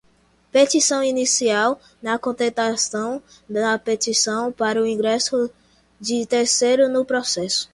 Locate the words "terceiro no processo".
6.25-7.69